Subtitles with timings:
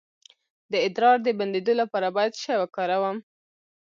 [0.71, 3.17] د ادرار د بندیدو لپاره باید څه شی وکاروم؟